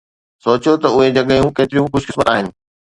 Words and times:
سوچيو 0.43 0.79
ته 0.81 0.87
اهي 0.95 1.07
جڳهون 1.17 1.55
ڪيتريون 1.57 1.85
خوش 1.91 2.03
قسمت 2.09 2.27
آهن 2.33 2.45